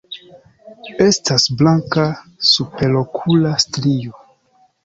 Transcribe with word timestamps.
Estas 1.07 1.45
blanka 1.59 2.07
superokula 2.53 3.55
strio. 3.67 4.19